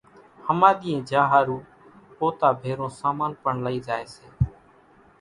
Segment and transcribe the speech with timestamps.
[0.47, 1.57] ۿماۮيئين جا ۿارُو
[2.17, 4.25] پوتا ڀيرون سامان پڻ لئي زائي سي